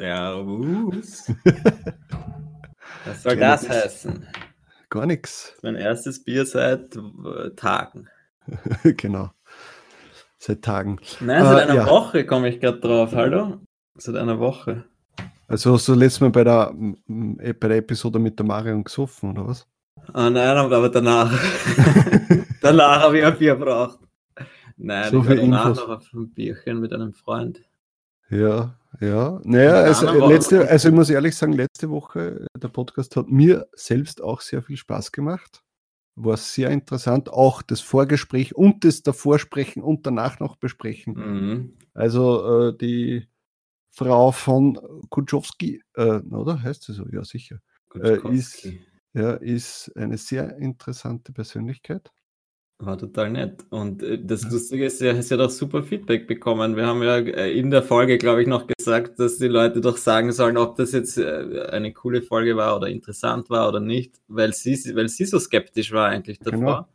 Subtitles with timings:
[0.00, 1.30] Servus.
[3.04, 4.26] Was soll das heißen?
[4.88, 5.54] Gar nichts.
[5.62, 8.08] Mein erstes Bier seit äh, Tagen.
[8.96, 9.30] genau.
[10.38, 10.98] Seit Tagen.
[11.20, 11.86] Nein, seit äh, einer ja.
[11.86, 13.14] Woche komme ich gerade drauf.
[13.14, 13.60] Hallo?
[13.96, 14.84] Seit einer Woche.
[15.48, 16.74] Also hast du letztes Mal bei der,
[17.38, 19.68] äh, bei der Episode mit der Marion gesoffen, oder was?
[20.14, 21.30] Ah nein, aber danach.
[22.62, 23.98] danach habe ich ein Bier gebraucht.
[24.78, 25.78] Nein, so ich war danach Infos.
[25.78, 27.60] noch auf ein Bierchen mit einem Freund.
[28.30, 29.40] Ja, ja.
[29.44, 34.22] Naja, also, letzte, also ich muss ehrlich sagen, letzte Woche, der Podcast hat mir selbst
[34.22, 35.62] auch sehr viel Spaß gemacht.
[36.16, 37.28] War sehr interessant.
[37.28, 41.14] Auch das Vorgespräch und das Davorsprechen und danach noch besprechen.
[41.14, 41.78] Mhm.
[41.94, 43.28] Also äh, die
[43.90, 46.62] Frau von Kutschowski, äh, oder?
[46.62, 47.06] Heißt sie so?
[47.10, 47.60] Ja, sicher.
[47.94, 48.68] Äh, ist,
[49.12, 52.12] ja, ist eine sehr interessante Persönlichkeit.
[52.82, 53.64] War total nett.
[53.68, 56.76] Und äh, das Lustige ist, ja, hast ja doch super Feedback bekommen.
[56.76, 59.98] Wir haben ja äh, in der Folge, glaube ich, noch gesagt, dass die Leute doch
[59.98, 64.14] sagen sollen, ob das jetzt äh, eine coole Folge war oder interessant war oder nicht,
[64.28, 66.58] weil sie, weil sie so skeptisch war eigentlich davor.
[66.58, 66.88] Genau.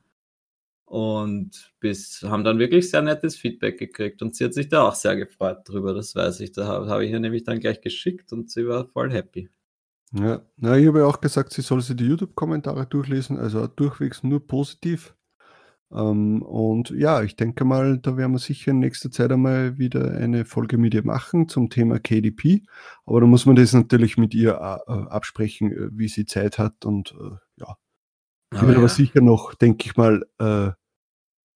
[0.86, 4.95] Und bis haben dann wirklich sehr nettes Feedback gekriegt und sie hat sich da auch
[4.95, 6.52] sehr gefreut drüber, das weiß ich.
[6.52, 9.50] Da habe hab ich ihr nämlich dann gleich geschickt und sie war voll happy.
[10.13, 14.23] Ja, na, ich habe ja auch gesagt, sie soll sich die YouTube-Kommentare durchlesen, also durchwegs
[14.23, 15.16] nur positiv.
[15.91, 20.11] Ähm, und ja, ich denke mal, da werden wir sicher in nächster Zeit einmal wieder
[20.11, 22.64] eine Folge mit ihr machen zum Thema KDP.
[23.05, 26.85] Aber da muss man das natürlich mit ihr äh, absprechen, äh, wie sie Zeit hat.
[26.85, 27.75] Und äh, ja,
[28.53, 28.78] die wird ja.
[28.78, 30.72] aber sicher noch, denke ich mal, äh,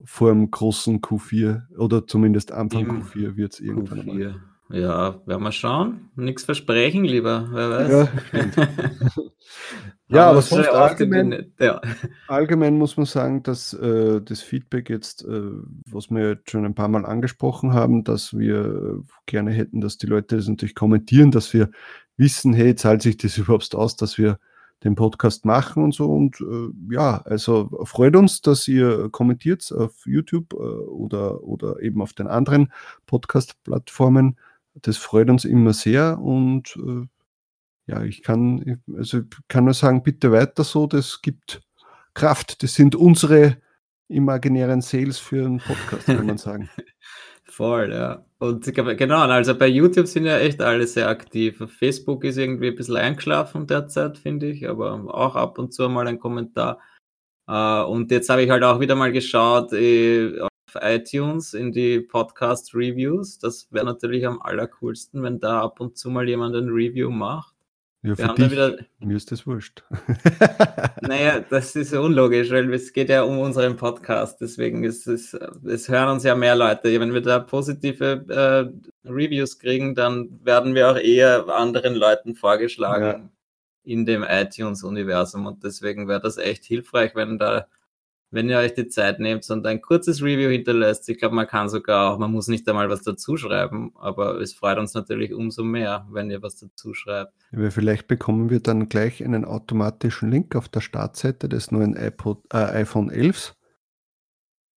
[0.04, 4.06] vor dem großen Q4 oder zumindest Anfang Im Q4 wird es irgendwann Q4.
[4.06, 4.42] mal.
[4.72, 6.12] Ja, werden wir schauen.
[6.16, 8.10] Nichts versprechen, lieber, wer weiß.
[8.32, 8.68] Ja,
[10.10, 11.82] ja aber, sonst allgemein, ja.
[12.28, 15.42] allgemein muss man sagen, dass äh, das Feedback jetzt, äh,
[15.90, 20.06] was wir jetzt schon ein paar Mal angesprochen haben, dass wir gerne hätten, dass die
[20.06, 21.72] Leute das natürlich kommentieren, dass wir
[22.18, 24.38] wissen, hey, zahlt sich das überhaupt aus, dass wir
[24.84, 26.12] den Podcast machen und so.
[26.12, 32.04] Und äh, ja, also freut uns, dass ihr kommentiert auf YouTube äh, oder, oder eben
[32.04, 32.72] auf den anderen
[33.08, 34.38] Podcast-Plattformen.
[34.82, 37.08] Das freut uns immer sehr und äh,
[37.88, 41.62] ja, ich kann, also kann nur sagen, bitte weiter so, das gibt
[42.14, 42.62] Kraft.
[42.62, 43.58] Das sind unsere
[44.08, 46.70] imaginären Sales für einen Podcast, kann man sagen.
[47.46, 48.24] Voll, ja.
[48.38, 51.62] Und genau, also bei YouTube sind ja echt alle sehr aktiv.
[51.78, 56.08] Facebook ist irgendwie ein bisschen eingeschlafen derzeit, finde ich, aber auch ab und zu mal
[56.08, 56.80] ein Kommentar.
[57.48, 60.40] Äh, und jetzt habe ich halt auch wieder mal geschaut, äh,
[60.76, 63.40] iTunes in die Podcast-Reviews.
[63.40, 67.56] Das wäre natürlich am allercoolsten, wenn da ab und zu mal jemand ein Review macht.
[68.02, 69.84] Ja, für dich, wieder, mir ist das wurscht.
[71.02, 74.40] naja, das ist unlogisch, weil es geht ja um unseren Podcast.
[74.40, 76.98] Deswegen ist es, es hören uns ja mehr Leute.
[76.98, 83.04] Wenn wir da positive äh, Reviews kriegen, dann werden wir auch eher anderen Leuten vorgeschlagen
[83.04, 83.30] ja.
[83.84, 85.46] in dem iTunes-Universum.
[85.46, 87.68] Und deswegen wäre das echt hilfreich, wenn da
[88.32, 91.10] wenn ihr euch die Zeit nehmt und ein kurzes Review hinterlässt.
[91.10, 94.54] Ich glaube, man kann sogar auch, man muss nicht einmal was dazu schreiben, aber es
[94.54, 97.34] freut uns natürlich umso mehr, wenn ihr was dazu schreibt.
[97.52, 102.44] Ja, vielleicht bekommen wir dann gleich einen automatischen Link auf der Startseite des neuen iPod,
[102.54, 103.56] äh, iPhone 11.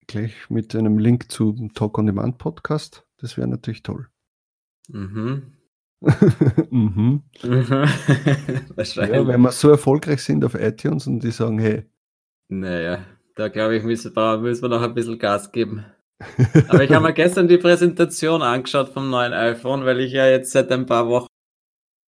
[0.06, 3.06] Gleich mit einem Link zum Talk on Demand Podcast.
[3.19, 4.08] Das wäre natürlich toll.
[4.88, 5.52] Mhm.
[6.70, 7.22] mhm.
[7.42, 7.86] mhm.
[8.76, 11.84] ja, wenn wir so erfolgreich sind auf iTunes und die sagen, hey.
[12.48, 13.04] Naja,
[13.34, 15.84] da glaube ich, müssen wir, müssen wir noch ein bisschen Gas geben.
[16.69, 20.52] Aber ich habe mir gestern die Präsentation angeschaut vom neuen iPhone, weil ich ja jetzt
[20.52, 21.26] seit ein paar Wochen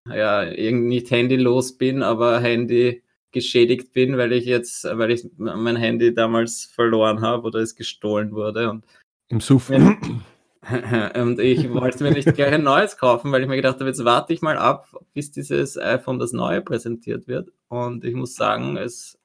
[0.10, 5.76] ja irgendwie nicht handylos bin, aber Handy geschädigt bin, weil ich jetzt, weil ich mein
[5.76, 8.70] Handy damals verloren habe oder es gestohlen wurde.
[8.70, 8.86] Und
[9.30, 9.70] Im Suff.
[11.16, 14.04] und ich wollte mir nicht gleich ein neues kaufen, weil ich mir gedacht habe, jetzt
[14.04, 17.52] warte ich mal ab, bis dieses iPhone das neue präsentiert wird.
[17.70, 19.18] Und ich muss sagen, es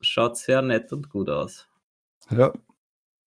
[0.00, 1.66] schaut sehr nett und gut aus.
[2.30, 2.52] Ja.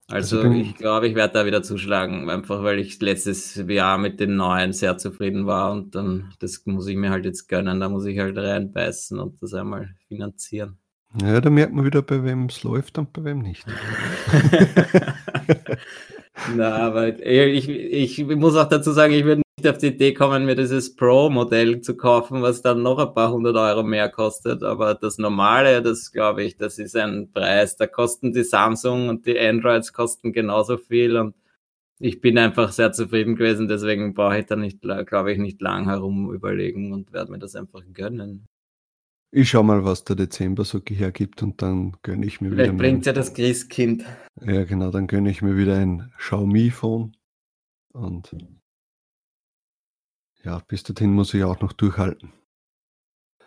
[0.07, 4.19] Also, also ich glaube, ich werde da wieder zuschlagen, einfach weil ich letztes Jahr mit
[4.19, 7.89] den neuen sehr zufrieden war und dann, das muss ich mir halt jetzt gönnen, da
[7.89, 10.80] muss ich halt reinbeißen und das einmal finanzieren.
[11.21, 13.65] Ja, da merkt man wieder, bei wem es läuft und bei wem nicht.
[16.56, 20.56] Na, aber ich, ich muss auch dazu sagen, ich würde auf die Idee kommen, mir
[20.56, 24.63] dieses Pro-Modell zu kaufen, was dann noch ein paar hundert Euro mehr kostet.
[24.63, 27.75] Aber das normale, das glaube ich, das ist ein Preis.
[27.77, 31.35] Da kosten die Samsung und die Androids kosten genauso viel und
[32.00, 35.85] ich bin einfach sehr zufrieden gewesen, deswegen brauche ich da nicht, glaube ich, nicht lang
[35.85, 38.47] herum überlegen und werde mir das einfach gönnen.
[39.31, 42.77] Ich schau mal, was der Dezember so hergibt und dann gönne ich mir Vielleicht wieder.
[42.77, 44.05] Vielleicht bringt ja das Christkind.
[44.41, 47.15] Ja, genau, dann gönne ich mir wieder ein Xiaomi-Phone
[47.94, 48.35] und
[50.44, 52.33] ja, bis dorthin muss ich auch noch durchhalten.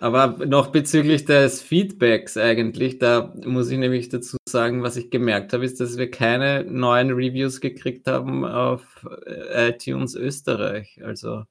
[0.03, 5.53] Aber noch bezüglich des Feedbacks eigentlich, da muss ich nämlich dazu sagen, was ich gemerkt
[5.53, 11.01] habe, ist, dass wir keine neuen Reviews gekriegt haben auf äh, iTunes Österreich.
[11.05, 11.45] Also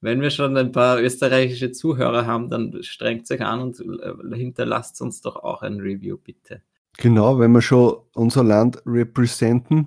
[0.00, 5.00] wenn wir schon ein paar österreichische Zuhörer haben, dann strengt sich an und äh, hinterlasst
[5.00, 6.60] uns doch auch ein Review, bitte.
[6.98, 9.86] Genau, wenn wir schon unser Land repräsentieren,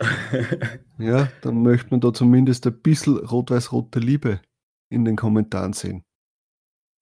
[1.02, 4.40] ja, dann möchte man da zumindest ein bisschen rot-weiß-rote Liebe
[4.88, 6.04] in den Kommentaren sehen.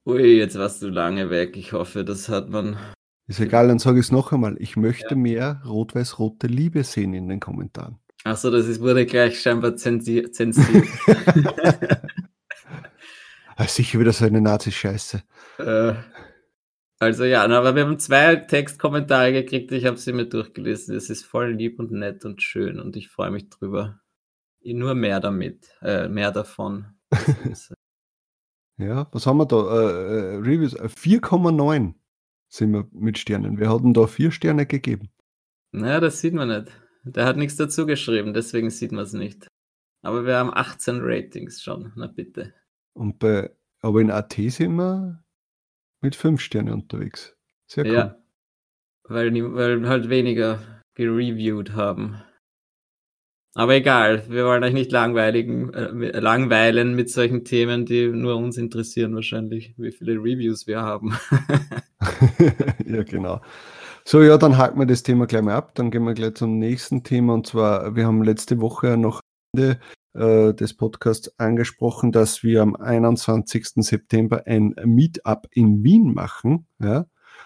[0.05, 1.55] Ui, jetzt warst du lange weg.
[1.57, 2.77] Ich hoffe, das hat man.
[3.27, 4.55] Ist egal, dann sage ich es noch einmal.
[4.59, 5.15] Ich möchte ja.
[5.15, 7.99] mehr rot-weiß-rote Liebe sehen in den Kommentaren.
[8.23, 10.35] Achso, das ist, wurde gleich scheinbar zensiert.
[10.35, 10.87] zensiert.
[13.57, 15.21] Ah, sicher wieder so eine Nazi-Scheiße.
[15.59, 15.93] Äh,
[17.01, 19.71] also ja, aber wir haben zwei Textkommentare gekriegt.
[19.71, 20.95] Ich habe sie mir durchgelesen.
[20.95, 23.99] Es ist voll lieb und nett und schön und ich freue mich drüber.
[24.63, 26.85] Nur mehr damit, äh, mehr davon.
[28.77, 29.57] Ja, was haben wir da?
[29.57, 31.93] Äh, äh, Reviews 4,9 äh,
[32.47, 33.59] sind wir mit Sternen.
[33.59, 35.11] Wir hatten da vier Sterne gegeben.
[35.71, 36.71] Naja, das sieht man nicht.
[37.03, 39.47] Der hat nichts dazu geschrieben, deswegen sieht man es nicht.
[40.01, 42.55] Aber wir haben 18 Ratings schon, na bitte.
[42.93, 43.51] Und bei,
[43.81, 45.23] aber in AT sind wir
[46.01, 47.35] mit fünf Sternen unterwegs.
[47.67, 47.93] Sehr cool.
[47.93, 48.15] Ja,
[49.03, 50.59] weil, weil halt weniger
[50.95, 52.21] gereviewt haben.
[53.53, 58.57] Aber egal, wir wollen euch nicht langweiligen, äh, langweilen mit solchen Themen, die nur uns
[58.57, 61.17] interessieren wahrscheinlich, wie viele Reviews wir haben.
[62.85, 63.41] ja, genau.
[64.05, 65.75] So, ja, dann haken wir das Thema gleich mal ab.
[65.75, 67.33] Dann gehen wir gleich zum nächsten Thema.
[67.33, 69.19] Und zwar, wir haben letzte Woche noch
[70.13, 73.69] äh, des Podcasts angesprochen, dass wir am 21.
[73.75, 76.67] September ein Meetup in Wien machen.
[76.79, 77.05] Ja,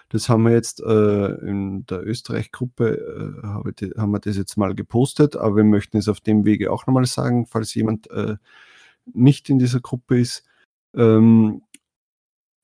[0.09, 5.35] das haben wir jetzt äh, in der Österreich-Gruppe, äh, haben wir das jetzt mal gepostet,
[5.35, 8.37] aber wir möchten es auf dem Wege auch nochmal sagen, falls jemand äh,
[9.13, 10.43] nicht in dieser Gruppe ist.
[10.95, 11.61] Ähm,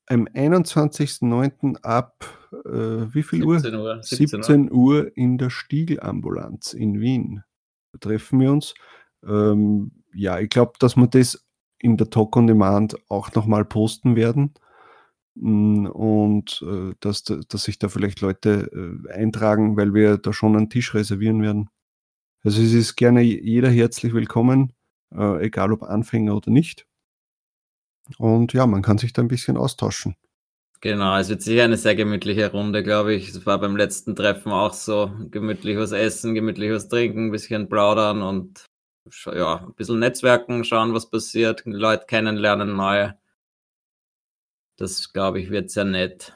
[0.07, 1.77] am 21.09.
[1.83, 2.25] ab
[2.65, 3.81] äh, wie viel 17 Uhr?
[3.81, 7.43] Uhr 17, 17 Uhr in der Stiegelambulanz in Wien.
[7.93, 8.73] Da treffen wir uns.
[9.27, 11.45] Ähm, ja, ich glaube, dass wir das
[11.79, 14.53] in der Talk on Demand auch nochmal posten werden.
[15.35, 18.69] Hm, und äh, dass, dass sich da vielleicht Leute
[19.07, 21.69] äh, eintragen, weil wir da schon einen Tisch reservieren werden.
[22.43, 24.73] Also es ist gerne jeder herzlich willkommen,
[25.13, 26.87] äh, egal ob Anfänger oder nicht.
[28.17, 30.15] Und ja, man kann sich da ein bisschen austauschen.
[30.81, 33.29] Genau, es wird sicher eine sehr gemütliche Runde, glaube ich.
[33.29, 35.11] Es war beim letzten Treffen auch so.
[35.29, 38.65] Gemütlich was essen, gemütlich was trinken, ein bisschen plaudern und
[39.25, 43.17] ja, ein bisschen Netzwerken, schauen, was passiert, Leute kennenlernen, neue.
[44.77, 46.35] Das, glaube ich, wird sehr nett.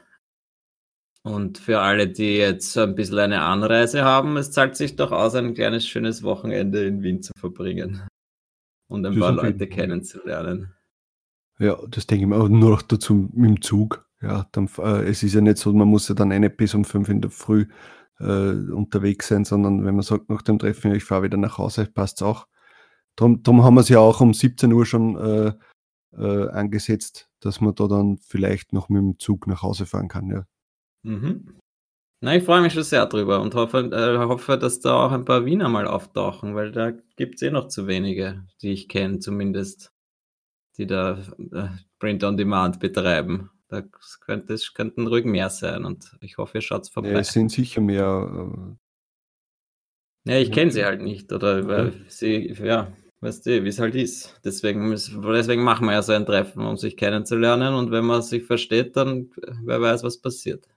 [1.24, 5.34] Und für alle, die jetzt ein bisschen eine Anreise haben, es zahlt sich doch aus,
[5.34, 8.08] ein kleines, schönes Wochenende in Wien zu verbringen
[8.88, 10.74] und ein das paar Leute kennenzulernen.
[11.58, 14.06] Ja, das denke ich mir auch nur noch dazu mit dem Zug.
[14.22, 16.86] Ja, dann, äh, es ist ja nicht so, man muss ja dann eine bis um
[16.86, 17.68] fünf in der Früh
[18.20, 21.86] äh, unterwegs sein, sondern wenn man sagt nach dem Treffen, ich fahre wieder nach Hause,
[21.86, 22.48] passt es auch.
[23.16, 25.54] Darum, darum haben wir es ja auch um 17 Uhr schon äh,
[26.18, 30.30] äh, angesetzt, dass man da dann vielleicht noch mit dem Zug nach Hause fahren kann.
[30.30, 30.46] Ja.
[31.04, 31.60] Mhm.
[32.22, 35.26] Na, ich freue mich schon sehr drüber und hoffe, äh, hoffe, dass da auch ein
[35.26, 39.20] paar Wiener mal auftauchen, weil da gibt es eh noch zu wenige, die ich kenne
[39.20, 39.94] zumindest,
[40.78, 41.20] die da
[41.52, 41.68] äh,
[42.00, 43.52] Print on Demand betreiben.
[43.68, 43.84] Da
[44.22, 47.12] könnte es könnten ruhig mehr sein und ich hoffe, ihr schaut vorbei.
[47.12, 48.76] Ja, es sind sicher mehr.
[50.26, 52.92] Äh, ja, ich kenne sie halt nicht oder weil sie, ja,
[53.26, 54.40] weißt du, wie es halt ist.
[54.46, 57.74] Deswegen, deswegen machen wir ja so ein Treffen, um sich kennenzulernen.
[57.74, 59.32] Und wenn man sich versteht, dann
[59.64, 60.68] wer weiß, was passiert.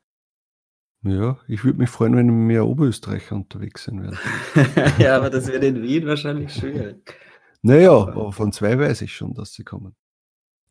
[1.03, 4.19] Ja, ich würde mich freuen, wenn mehr Oberösterreicher unterwegs sein werden.
[4.99, 7.15] ja, aber das wird in Wien wahrscheinlich schwierig.
[7.63, 9.95] Naja, aber von zwei weiß ich schon, dass sie kommen.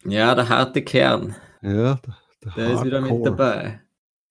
[0.03, 1.35] Ja, der harte Kern.
[1.61, 3.81] Ja, der, der, der ist wieder mit dabei.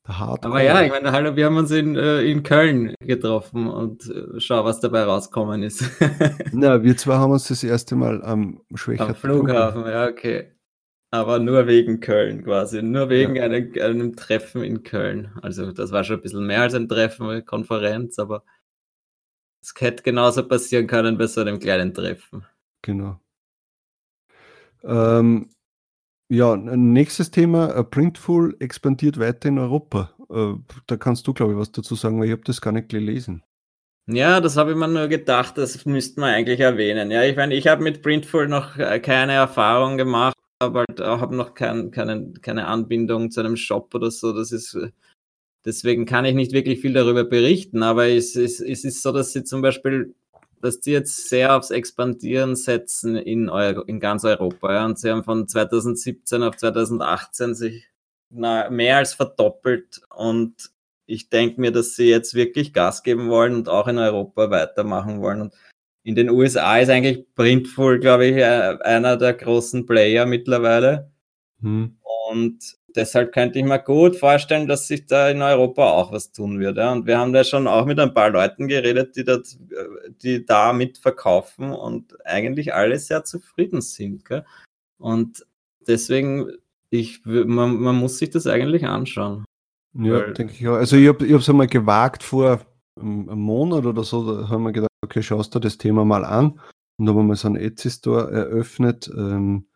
[0.08, 4.40] Aber ja, ich meine, hallo, wir haben uns in, äh, in Köln getroffen und äh,
[4.40, 5.84] schau, was dabei rausgekommen ist.
[6.52, 10.52] Na, wir zwei haben uns das erste Mal am Schwächer Am Flughafen, Flughafen, ja, okay.
[11.10, 13.44] Aber nur wegen Köln quasi, nur wegen ja.
[13.44, 15.32] einem, einem, Treffen in Köln.
[15.42, 18.44] Also das war schon ein bisschen mehr als ein Treffen, eine Konferenz, aber
[19.60, 22.44] es hätte genauso passieren können bei so einem kleinen Treffen.
[22.82, 23.20] Genau.
[24.84, 25.50] Ähm,
[26.28, 30.11] ja, nächstes Thema, Printful expandiert weiter in Europa.
[30.30, 30.54] Äh,
[30.87, 33.42] da kannst du, glaube ich, was dazu sagen, weil ich habe das gar nicht gelesen.
[34.09, 37.11] Ja, das habe ich mir nur gedacht, das müsste man eigentlich erwähnen.
[37.11, 41.54] Ja, ich meine, ich habe mit Printful noch äh, keine Erfahrung gemacht, aber habe noch
[41.54, 44.33] kein, keine, keine Anbindung zu einem Shop oder so.
[44.33, 44.90] Das ist, äh,
[45.64, 49.33] deswegen kann ich nicht wirklich viel darüber berichten, aber es, es, es ist so, dass
[49.33, 50.14] sie zum Beispiel,
[50.66, 54.75] dass die jetzt sehr aufs Expandieren setzen in, Euro, in ganz Europa.
[54.75, 57.88] Ja, und sie haben von 2017 auf 2018 sich
[58.28, 60.70] na, mehr als verdoppelt und
[61.06, 65.20] ich denke mir, dass sie jetzt wirklich Gas geben wollen und auch in Europa weitermachen
[65.23, 65.40] wollen.
[65.42, 65.54] Und
[66.02, 71.12] in den USA ist eigentlich Printful, glaube ich, äh, einer der großen Player mittlerweile.
[71.61, 71.99] Hm.
[72.28, 76.58] Und deshalb könnte ich mir gut vorstellen, dass sich da in Europa auch was tun
[76.58, 76.78] wird.
[76.78, 76.92] Ja.
[76.92, 80.44] Und wir haben da schon auch mit ein paar Leuten geredet, die, das, äh, die
[80.44, 84.24] da mitverkaufen und eigentlich alle sehr zufrieden sind.
[84.24, 84.44] Gell?
[84.98, 85.46] Und
[85.86, 86.50] deswegen,
[86.90, 89.44] ich, man, man muss sich das eigentlich anschauen.
[89.94, 90.74] Ja, denke ich auch.
[90.74, 92.60] Also ich habe es einmal gewagt vor
[92.98, 96.60] einem Monat oder so, da haben wir gedacht, okay, schaust du das Thema mal an.
[96.98, 99.66] Und haben wir mal so einen Etsy-Store eröffnet ähm,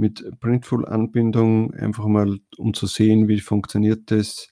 [0.00, 4.48] mit Printful-Anbindung, einfach mal um zu sehen, wie funktioniert das.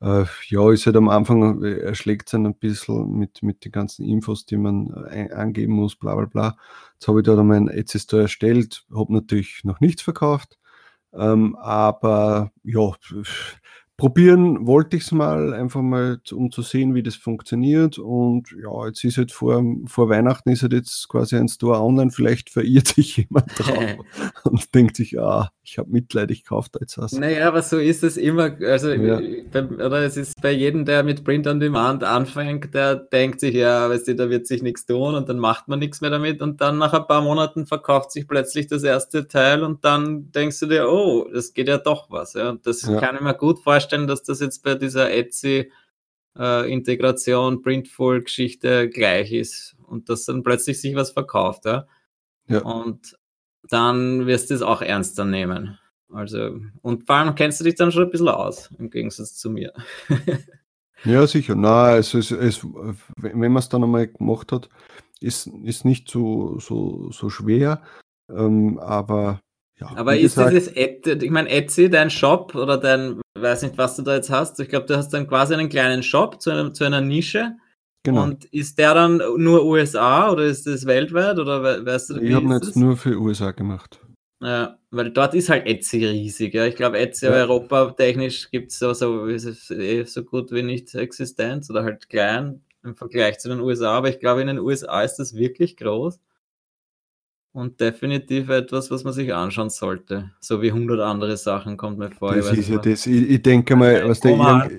[0.00, 4.04] Äh, ja, ist halt am Anfang, äh, erschlägt es ein bisschen mit, mit den ganzen
[4.04, 6.56] Infos, die man ein, angeben muss, bla bla bla.
[6.94, 10.58] Jetzt habe ich da meinen Etsy-Store erstellt, habe natürlich noch nichts verkauft,
[11.14, 12.90] ähm, aber ja,
[13.96, 17.98] probieren wollte ich es mal, einfach mal, um zu sehen, wie das funktioniert.
[17.98, 22.10] Und ja, jetzt ist halt vor, vor Weihnachten ist halt jetzt quasi ein Store online,
[22.10, 23.96] vielleicht verirrt sich jemand drauf
[24.44, 27.12] und denkt sich, ah, ich habe Mitleid, ich kaufe da jetzt was.
[27.12, 28.56] Naja, aber so ist es immer.
[28.60, 29.20] Also, ja.
[29.54, 33.88] oder es ist bei jedem, der mit Print on Demand anfängt, der denkt sich, ja,
[33.88, 36.60] weißt du, da wird sich nichts tun und dann macht man nichts mehr damit und
[36.60, 40.66] dann nach ein paar Monaten verkauft sich plötzlich das erste Teil und dann denkst du
[40.66, 42.34] dir, oh, das geht ja doch was.
[42.34, 42.50] Ja.
[42.50, 43.00] Und das ja.
[43.00, 49.30] kann ich mir gut vorstellen vorstellen, dass das jetzt bei dieser Etsy-Integration, äh, Printful-Geschichte gleich
[49.32, 51.66] ist und dass dann plötzlich sich was verkauft.
[51.66, 51.86] Ja?
[52.48, 52.62] ja.
[52.62, 53.18] Und
[53.68, 55.78] dann wirst du es auch ernster nehmen.
[56.12, 59.50] Also, und vor allem kennst du dich dann schon ein bisschen aus, im Gegensatz zu
[59.50, 59.72] mir.
[61.04, 61.56] ja, sicher.
[61.56, 62.64] Na, also es, es,
[63.16, 64.68] wenn man es dann einmal gemacht hat,
[65.20, 67.82] ist, ist nicht so, so, so schwer.
[68.30, 69.40] Ähm, aber
[69.80, 73.96] ja, aber ist gesagt, dieses, ich meine, Etsy, dein Shop oder dein, weiß nicht, was
[73.96, 76.74] du da jetzt hast, ich glaube, du hast dann quasi einen kleinen Shop zu, einem,
[76.74, 77.56] zu einer Nische.
[78.04, 78.24] Genau.
[78.24, 82.20] Und ist der dann nur USA oder ist das weltweit oder weißt du?
[82.20, 82.76] Ich habe jetzt das?
[82.76, 84.00] nur für USA gemacht.
[84.42, 86.52] Ja, weil dort ist halt Etsy riesig.
[86.52, 86.66] Ja.
[86.66, 87.32] Ich glaube, Etsy ja.
[87.32, 92.62] Europa technisch gibt es so, so, eh so gut wie nicht Existenz oder halt klein
[92.82, 93.96] im Vergleich zu den USA.
[93.96, 96.20] Aber ich glaube, in den USA ist das wirklich groß
[97.54, 100.30] und definitiv etwas, was man sich anschauen sollte.
[100.40, 102.34] So wie 100 andere Sachen kommt mir vor.
[102.34, 103.06] Das ist ja das.
[103.06, 104.78] Ich, ich, denke mal, was der irg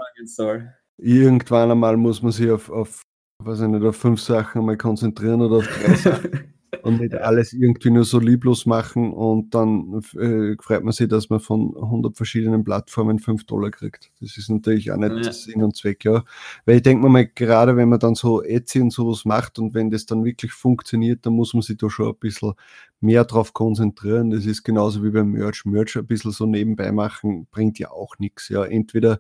[0.98, 3.01] irgendwann einmal muss man sich auf, auf,
[3.44, 6.53] was ich nicht, auf fünf Sachen mal konzentrieren oder auf drei Sachen
[6.84, 11.29] und nicht alles irgendwie nur so lieblos machen und dann äh, freut man sich, dass
[11.29, 14.12] man von 100 verschiedenen Plattformen 5 Dollar kriegt.
[14.22, 15.32] Das ist natürlich auch nicht ja.
[15.32, 16.24] Sinn und Zweck, ja.
[16.65, 19.74] Weil ich denke mir mal, gerade wenn man dann so Etsy und sowas macht und
[19.74, 22.53] wenn das dann wirklich funktioniert, dann muss man sich da schon ein bisschen
[23.01, 24.32] mehr drauf konzentrieren.
[24.32, 25.65] Das ist genauso wie beim Merch.
[25.65, 28.63] Merch ein bisschen so nebenbei machen, bringt ja auch nichts, ja.
[28.63, 29.20] Entweder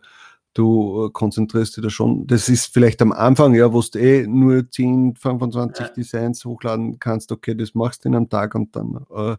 [0.55, 2.25] du äh, konzentrierst dich da schon.
[2.25, 5.93] Das ist vielleicht am Anfang, ja, wo du eh nur 10, 25 ja.
[5.93, 9.35] Designs hochladen kannst, okay, das machst du in einem Tag und dann äh,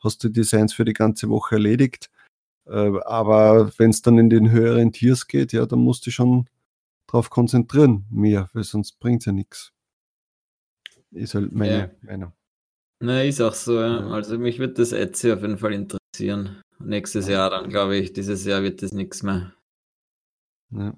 [0.00, 2.10] hast du Designs für die ganze Woche erledigt.
[2.66, 6.48] Äh, aber wenn es dann in den höheren Tiers geht, ja, dann musst du schon
[7.06, 9.72] drauf konzentrieren, mehr, weil sonst bringt es ja nichts.
[11.10, 11.90] Ist halt meine ja.
[12.02, 12.32] Meinung.
[13.00, 14.06] Na, ist auch so, ja.
[14.08, 16.60] Also mich wird das Etsy auf jeden Fall interessieren.
[16.78, 19.52] Nächstes Jahr dann, glaube ich, dieses Jahr wird das nichts mehr.
[20.70, 20.94] Ja.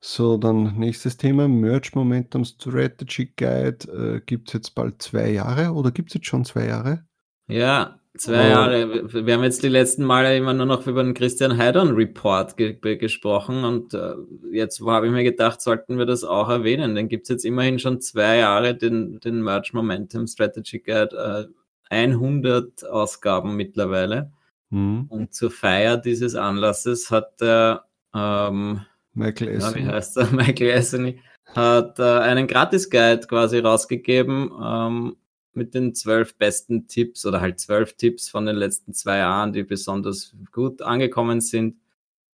[0.00, 3.86] So, dann nächstes Thema, Merge Momentum Strategy Guide.
[4.16, 7.04] Äh, gibt es jetzt bald zwei Jahre oder gibt es jetzt schon zwei Jahre?
[7.48, 8.50] Ja, zwei oh.
[8.50, 9.26] Jahre.
[9.26, 12.78] Wir haben jetzt die letzten Male immer nur noch über den Christian Heidern Report ge
[12.96, 14.14] gesprochen und äh,
[14.52, 16.94] jetzt habe ich mir gedacht, sollten wir das auch erwähnen.
[16.94, 21.50] Dann gibt es jetzt immerhin schon zwei Jahre den, den Merge Momentum Strategy Guide,
[21.90, 24.32] äh, 100 Ausgaben mittlerweile.
[24.70, 25.06] Mhm.
[25.08, 29.78] Und zur Feier dieses Anlasses hat der ähm, Michael Essen.
[29.78, 30.26] Ja, wie heißt er?
[30.32, 35.16] Michael Essen hat äh, einen Gratis-Guide quasi rausgegeben ähm,
[35.52, 39.64] mit den zwölf besten Tipps oder halt zwölf Tipps von den letzten zwei Jahren, die
[39.64, 41.76] besonders gut angekommen sind.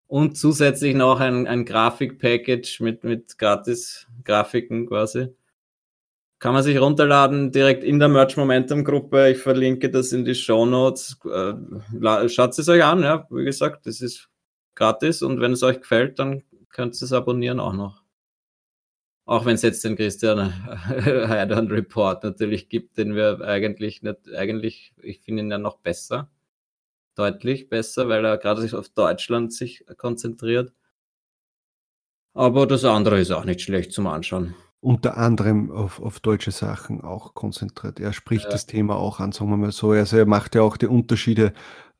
[0.07, 5.27] Und zusätzlich noch ein, ein Grafik-Package mit, mit Gratis-Grafiken quasi.
[6.39, 9.31] Kann man sich runterladen, direkt in der Merch Momentum Gruppe.
[9.31, 11.17] Ich verlinke das in die Show Notes.
[11.25, 13.27] Äh, schaut es euch an, ja.
[13.31, 14.29] Wie gesagt, das ist
[14.77, 18.03] gratis und wenn es euch gefällt, dann könnt ihr es abonnieren auch noch.
[19.25, 20.39] Auch wenn es jetzt den Christian
[20.87, 26.31] Heidern Report natürlich gibt, den wir eigentlich nicht, eigentlich, ich finde ihn ja noch besser.
[27.15, 30.71] Deutlich besser, weil er gerade sich auf Deutschland sich konzentriert.
[32.33, 37.01] Aber das andere ist auch nicht schlecht zum Anschauen unter anderem auf, auf deutsche Sachen
[37.01, 37.99] auch konzentriert.
[37.99, 38.51] Er spricht ja.
[38.51, 39.91] das Thema auch an, sagen wir mal so.
[39.91, 41.53] Also er macht ja auch die Unterschiede,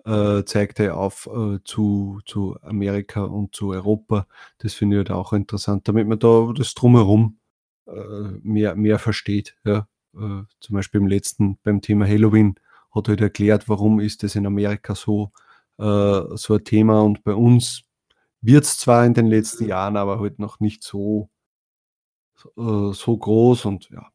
[0.07, 4.27] äh, zeigt er auf äh, zu, zu Amerika und zu Europa.
[4.59, 7.39] Das finde ich halt auch interessant, damit man da das drumherum
[7.87, 7.91] äh,
[8.41, 9.57] mehr, mehr versteht.
[9.65, 9.87] Ja.
[10.15, 12.55] Äh, zum Beispiel im letzten, beim Thema Halloween,
[12.95, 15.31] hat er halt erklärt, warum ist das in Amerika so,
[15.77, 17.83] äh, so ein Thema und bei uns
[18.41, 21.29] wird es zwar in den letzten Jahren, aber halt noch nicht so
[22.93, 24.11] so groß und ja.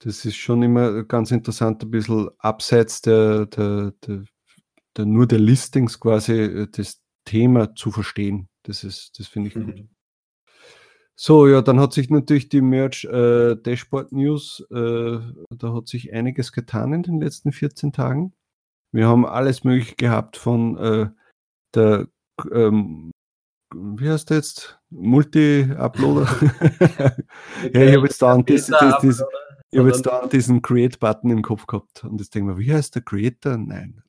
[0.00, 4.24] Das ist schon immer ganz interessant, ein bisschen abseits der, der, der,
[4.98, 8.48] der nur der Listings quasi äh, das Thema zu verstehen.
[8.64, 9.66] Das ist, das finde ich mhm.
[9.66, 9.88] gut.
[11.16, 15.18] So, ja, dann hat sich natürlich die Merch äh, Dashboard News, äh,
[15.50, 18.34] da hat sich einiges getan in den letzten 14 Tagen.
[18.92, 21.08] Wir haben alles mögliche gehabt von äh,
[21.74, 22.06] der
[22.52, 23.10] ähm,
[23.74, 24.80] wie heißt der jetzt?
[24.90, 26.26] Multi-Uploader?
[27.74, 29.22] ja, ich habe jetzt da an, dies, dies,
[29.70, 32.94] ich hab jetzt da diesen Create-Button im Kopf gehabt und jetzt denke mir, wie heißt
[32.94, 33.58] der Creator?
[33.58, 34.02] Nein.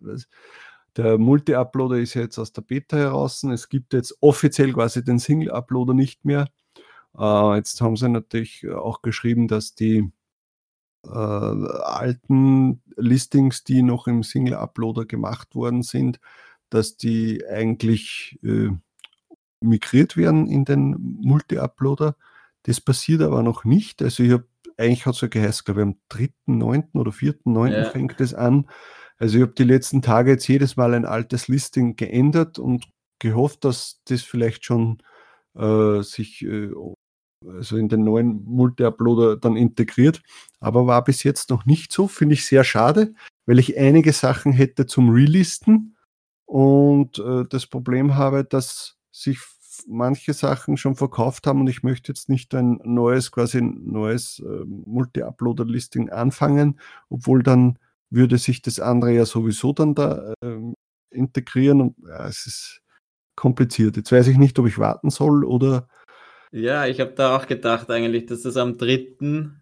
[0.97, 3.43] Der Multi-Uploader ist ja jetzt aus der Beta heraus.
[3.43, 6.47] Es gibt jetzt offiziell quasi den Single-Uploader nicht mehr.
[7.17, 10.11] Uh, jetzt haben sie natürlich auch geschrieben, dass die
[11.05, 16.19] uh, alten Listings, die noch im Single-Uploader gemacht worden sind,
[16.69, 18.75] dass die eigentlich uh,
[19.61, 22.15] migriert werden in den Multi-Uploader.
[22.63, 24.01] Das passiert aber noch nicht.
[24.01, 26.99] Also ich habe, eigentlich hat es ja geheißen, glaube ich, am 3.9.
[26.99, 27.71] oder 4.9.
[27.71, 27.89] Ja.
[27.89, 28.69] fängt es an.
[29.19, 32.87] Also ich habe die letzten Tage jetzt jedes Mal ein altes Listing geändert und
[33.19, 34.99] gehofft, dass das vielleicht schon
[35.55, 36.71] äh, sich äh,
[37.45, 40.21] also in den neuen Multi-Uploader dann integriert.
[40.59, 42.07] Aber war bis jetzt noch nicht so.
[42.07, 43.13] Finde ich sehr schade,
[43.45, 45.97] weil ich einige Sachen hätte zum Relisten
[46.45, 49.39] und äh, das Problem habe, dass sich
[49.87, 54.39] manche Sachen schon verkauft haben und ich möchte jetzt nicht ein neues, quasi ein neues
[54.39, 60.57] äh, Multi-Uploader-Listing anfangen, obwohl dann würde sich das andere ja sowieso dann da äh,
[61.11, 62.81] integrieren und ja, es ist
[63.35, 63.97] kompliziert.
[63.97, 65.87] Jetzt weiß ich nicht, ob ich warten soll oder
[66.51, 69.17] ja, ich habe da auch gedacht eigentlich, dass das am 3.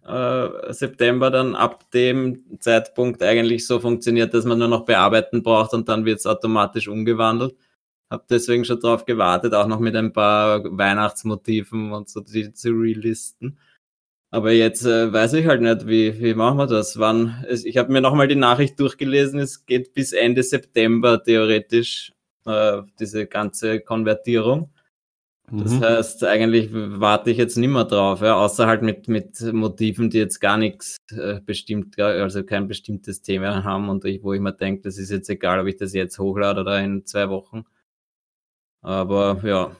[0.06, 5.74] Äh, September dann ab dem Zeitpunkt eigentlich so funktioniert, dass man nur noch bearbeiten braucht
[5.74, 7.54] und dann wird es automatisch umgewandelt.
[8.10, 12.70] Habe deswegen schon darauf gewartet, auch noch mit ein paar Weihnachtsmotiven und so die zu
[12.70, 13.58] relisten.
[14.30, 16.98] Aber jetzt äh, weiß ich halt nicht, wie, wie machen wir das?
[16.98, 17.44] Wann?
[17.48, 22.12] Es, ich habe mir nochmal die Nachricht durchgelesen, es geht bis Ende September theoretisch
[22.44, 24.70] äh, diese ganze Konvertierung.
[25.50, 25.80] Das mhm.
[25.82, 30.18] heißt, eigentlich warte ich jetzt nicht mehr drauf, ja, außer halt mit, mit Motiven, die
[30.18, 34.52] jetzt gar nichts äh, bestimmt, also kein bestimmtes Thema haben und ich, wo ich mir
[34.52, 37.64] denke, das ist jetzt egal, ob ich das jetzt hochlade oder in zwei Wochen.
[38.82, 39.74] Aber ja,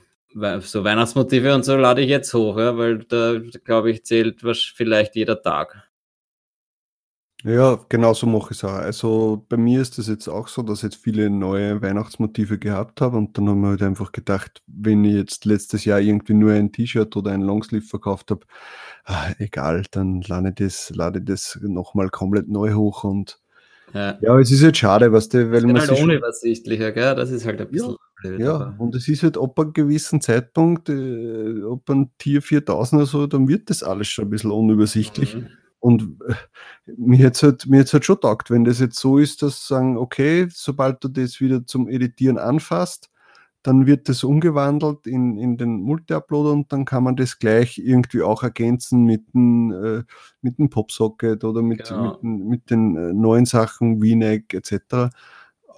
[0.60, 4.60] so Weihnachtsmotive und so lade ich jetzt hoch, ja, weil da, glaube ich, zählt was
[4.62, 5.88] vielleicht jeder Tag.
[7.44, 8.72] Ja, genau so mache ich es auch.
[8.72, 13.00] Also bei mir ist es jetzt auch so, dass ich jetzt viele neue Weihnachtsmotive gehabt
[13.00, 16.52] habe und dann haben wir halt einfach gedacht, wenn ich jetzt letztes Jahr irgendwie nur
[16.52, 18.44] ein T-Shirt oder ein Longsleeve verkauft habe,
[19.04, 23.40] ah, egal, dann lade ich das, lade das nochmal komplett neu hoch und
[23.94, 24.18] ja.
[24.20, 27.14] ja, es ist halt schade, was du, weil man halt unübersichtlicher, gell?
[27.14, 27.90] Das ist halt ein bisschen.
[27.90, 27.96] Ja.
[28.20, 33.00] Blöd, ja, und es ist halt ab einem gewissen Zeitpunkt, äh, ab einem Tier 4000
[33.00, 35.36] oder so, dann wird das alles schon ein bisschen unübersichtlich.
[35.36, 35.46] Mhm.
[35.80, 36.34] Und äh,
[36.96, 39.96] mir jetzt halt, mir jetzt halt schon taugt, wenn das jetzt so ist, dass sagen,
[39.96, 43.08] okay, sobald du das wieder zum Editieren anfasst,
[43.62, 48.22] dann wird das umgewandelt in, in den Multi-Uploader und dann kann man das gleich irgendwie
[48.22, 50.02] auch ergänzen mit dem, äh,
[50.42, 52.18] mit dem Popsocket oder mit, genau.
[52.22, 55.10] mit, mit, den äh, neuen Sachen, VNAC etc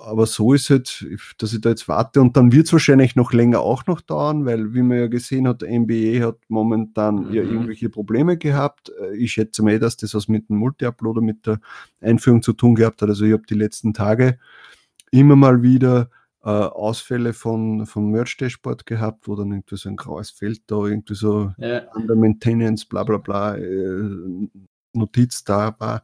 [0.02, 1.06] aber so ist es, halt,
[1.38, 4.44] dass ich da jetzt warte und dann wird es wahrscheinlich noch länger auch noch dauern,
[4.44, 7.32] weil wie man ja gesehen hat, der MBE hat momentan mhm.
[7.32, 8.92] ja irgendwelche Probleme gehabt.
[9.00, 11.60] Äh, ich schätze mal, dass das was mit dem Multi-Uploader, mit der
[12.00, 13.08] Einführung zu tun gehabt hat.
[13.08, 14.38] Also ich habe die letzten Tage
[15.10, 16.10] immer mal wieder
[16.42, 21.14] äh, Ausfälle von, vom Merch-Dashboard gehabt, wo dann irgendwie so ein graues Feld da, irgendwie
[21.14, 21.82] so ja.
[21.94, 24.48] under Maintenance, bla bla bla, äh,
[24.92, 26.02] Notiz da war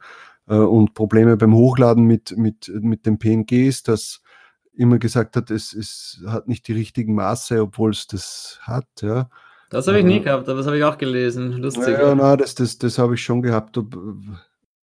[0.48, 4.20] äh, und Probleme beim Hochladen mit, mit, mit den PNGs, das
[4.74, 8.86] immer gesagt hat, es, es hat nicht die richtigen Maße, obwohl es das hat.
[9.00, 9.30] Ja.
[9.70, 11.52] Das habe ich nie gehabt, aber das habe ich auch gelesen.
[11.52, 11.88] Lustig.
[11.88, 13.78] Ja, ja nein, das, das, das habe ich schon gehabt,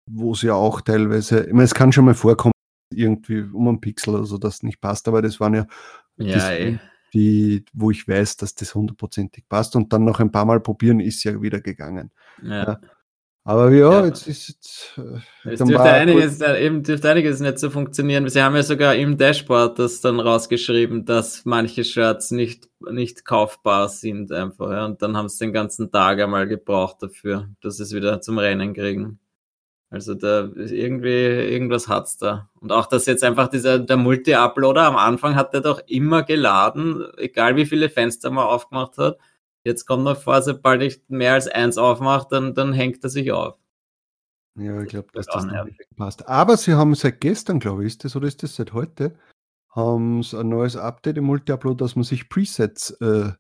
[0.05, 2.50] wo es ja auch teilweise, ich meine, es kann schon mal vorkommen,
[2.91, 5.67] irgendwie um einen Pixel oder so, das nicht passt, aber das waren ja,
[6.17, 6.80] ja das, eh.
[7.13, 10.99] die, wo ich weiß, dass das hundertprozentig passt und dann noch ein paar Mal probieren
[10.99, 12.12] ist ja wieder gegangen.
[12.43, 12.63] Ja.
[12.63, 12.82] ja.
[13.43, 14.99] Aber ja, ja, jetzt ist jetzt.
[15.43, 18.30] Äh, es dürfte einiges, eben dürfte einiges nicht so funktionieren.
[18.30, 23.89] Sie haben ja sogar im Dashboard das dann rausgeschrieben, dass manche Shirts nicht, nicht kaufbar
[23.89, 24.69] sind einfach.
[24.69, 24.86] Ja.
[24.86, 28.38] Und dann haben sie den ganzen Tag einmal gebraucht dafür, dass sie es wieder zum
[28.38, 29.19] Rennen kriegen.
[29.91, 32.49] Also da irgendwie, irgendwas hat's da.
[32.60, 37.06] Und auch, dass jetzt einfach dieser, der Multi-Uploader am Anfang hat der doch immer geladen,
[37.17, 39.19] egal wie viele Fenster man aufgemacht hat
[39.63, 43.32] Jetzt kommt noch vor, sobald ich mehr als eins aufmache, dann, dann hängt er sich
[43.32, 43.58] auf.
[44.56, 46.27] Ja, ich glaube, dass das nicht passt.
[46.27, 49.15] Aber sie haben seit gestern, glaube ich, ist das oder ist das seit heute,
[49.69, 53.32] haben sie ein neues Update im Multi-Upload, dass man sich Presets äh,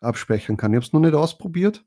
[0.00, 0.72] abspeichern kann.
[0.72, 1.84] Ich habe es noch nicht ausprobiert.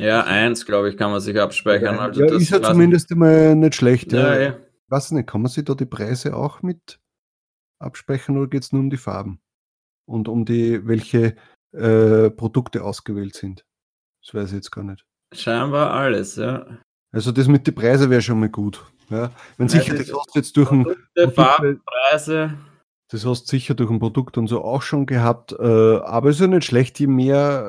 [0.00, 1.96] Ja, eins, glaube ich, kann man sich abspeichern.
[1.96, 4.12] Ja, also ja ist ja zumindest immer nicht schlecht.
[4.12, 4.40] Ja, ja.
[4.40, 4.56] ja.
[4.88, 6.98] Weiß nicht, kann man sich da die Preise auch mit
[7.78, 9.40] abspeichern oder geht es nur um die Farben?
[10.06, 11.36] Und um die, welche
[11.72, 13.64] äh, Produkte ausgewählt sind.
[14.24, 15.06] Das weiß ich jetzt gar nicht.
[15.32, 16.66] Scheinbar alles, ja.
[17.12, 18.84] Also das mit den Preisen wäre schon mal gut.
[19.10, 19.30] Ja.
[19.56, 20.84] Wenn ja, sicher, das hast du jetzt durch ein
[21.34, 22.54] Preise.
[23.10, 26.40] Das hast du sicher durch ein Produkt und so auch schon gehabt, äh, aber ist
[26.40, 27.68] ja nicht schlecht, je mehr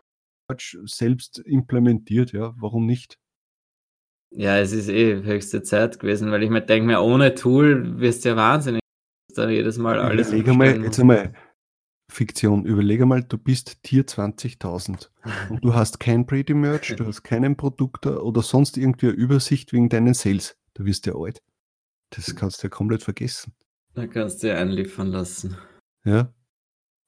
[0.59, 3.17] selbst implementiert, ja, warum nicht?
[4.31, 8.29] Ja, es ist eh höchste Zeit gewesen, weil ich mir denke, ohne Tool wirst du
[8.29, 8.81] ja wahnsinnig,
[9.35, 10.31] da jedes Mal alles.
[10.31, 11.33] Überleg mal, jetzt einmal,
[12.11, 12.65] Fiktion.
[12.65, 15.09] Überlege mal, du bist Tier 20.000
[15.49, 19.73] und du hast kein Pretty Merch, du hast keinen Produkt oder sonst irgendwie eine Übersicht
[19.73, 20.57] wegen deinen Sales.
[20.73, 21.41] Du wirst ja alt.
[22.11, 23.53] Das kannst du ja komplett vergessen.
[23.93, 25.57] Da kannst du ja einliefern lassen.
[26.03, 26.33] Ja.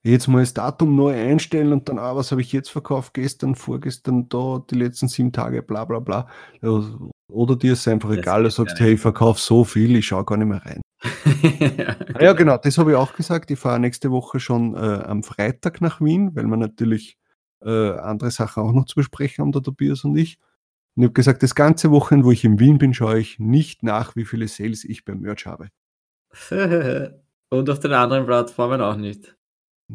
[0.06, 3.56] Jetzt mal das Datum neu einstellen und dann, ah, was habe ich jetzt verkauft, gestern,
[3.56, 6.28] vorgestern, da, die letzten sieben Tage, bla bla bla.
[7.30, 10.26] Oder dir ist einfach das egal, du sagst, hey, ich verkaufe so viel, ich schaue
[10.26, 10.82] gar nicht mehr rein.
[11.78, 13.50] ja, ja, genau, das habe ich auch gesagt.
[13.50, 17.18] Ich fahre nächste Woche schon äh, am Freitag nach Wien, weil wir natürlich
[17.62, 20.38] äh, andere Sachen auch noch zu besprechen haben, der Tobias und ich.
[20.96, 23.84] Und ich habe gesagt, das ganze Wochenende, wo ich in Wien bin, schaue ich nicht
[23.84, 25.70] nach, wie viele Sales ich beim Merch habe.
[27.50, 29.36] und auf den anderen Plattformen auch nicht.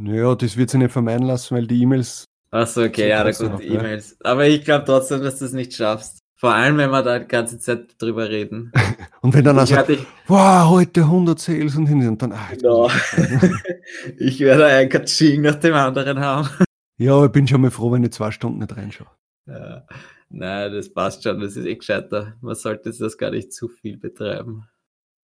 [0.00, 2.24] Naja, das wird sich nicht vermeiden lassen, weil die E-Mails.
[2.52, 4.16] Achso, okay, ja, da gut, E-Mails.
[4.22, 6.20] Aber ich glaube trotzdem, dass du es nicht schaffst.
[6.36, 8.70] Vor allem, wenn wir da die ganze Zeit drüber reden.
[9.22, 9.74] und wenn dann also,
[10.28, 12.88] wow, heute 100 Sales und hin und dann, ah, no.
[14.18, 16.48] ich werde ein Katsching nach dem anderen haben.
[17.00, 19.06] Ja, ich bin schon mal froh, wenn ich zwei Stunden nicht reinschaue.
[19.46, 19.86] Ja.
[20.30, 22.34] Nein, das passt schon, das ist eh gescheiter.
[22.40, 24.64] Man sollte das gar nicht zu viel betreiben.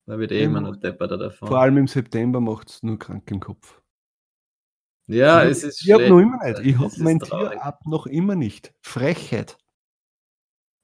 [0.06, 1.48] Man wird eh immer noch depperter davon.
[1.48, 3.80] Vor allem im September macht es nur krank im Kopf.
[5.06, 6.60] Ja, es ist Ich habe noch immer nicht.
[6.60, 8.72] Ich habe mein Tier ab noch immer nicht.
[8.82, 9.58] Frechheit.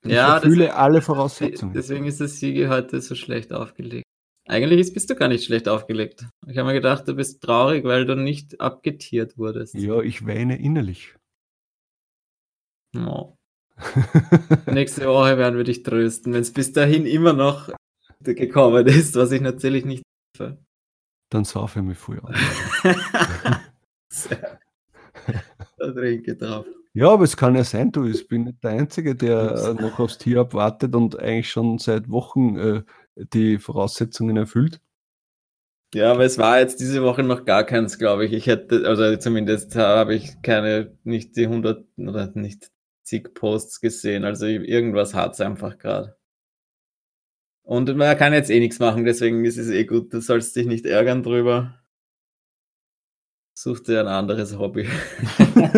[0.02, 1.74] Ich ja, erfülle deswegen, alle Voraussetzungen.
[1.74, 4.04] Deswegen ist das Siege heute so schlecht aufgelegt.
[4.48, 6.26] Eigentlich ist, bist du gar nicht schlecht aufgelegt.
[6.46, 9.74] Ich habe mir gedacht, du bist traurig, weil du nicht abgetiert wurdest.
[9.74, 11.14] Ja, ich weine innerlich.
[12.96, 13.37] Oh.
[14.66, 17.70] Nächste Woche werden wir dich trösten, wenn es bis dahin immer noch
[18.20, 20.02] gekommen ist, was ich natürlich nicht
[20.37, 20.59] hoffe.
[21.30, 22.22] Dann saufe ich mich früher.
[25.79, 26.66] da trinke drauf.
[26.92, 30.18] Ja, aber es kann ja sein, du, ich bin nicht der Einzige, der noch aufs
[30.18, 32.83] Tier abwartet und eigentlich schon seit Wochen äh,
[33.14, 34.81] die Voraussetzungen erfüllt.
[35.94, 38.33] Ja, aber es war jetzt diese Woche noch gar keins, glaube ich.
[38.33, 42.70] Ich hätte, also zumindest habe ich keine, nicht die 100 oder nicht
[43.03, 44.25] zig Posts gesehen.
[44.25, 46.16] Also irgendwas hat es einfach gerade.
[47.62, 50.12] Und man kann jetzt eh nichts machen, deswegen ist es eh gut.
[50.12, 51.80] Du sollst dich nicht ärgern drüber.
[53.62, 54.88] Such dir ein anderes Hobby.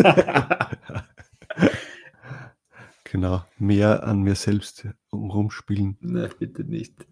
[3.03, 5.97] genau, mehr an mir selbst rumspielen.
[5.99, 7.05] Nein, bitte nicht.